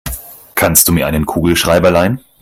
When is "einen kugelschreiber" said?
1.05-1.91